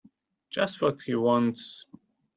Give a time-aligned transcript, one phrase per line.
[0.49, 1.85] Just what he wants.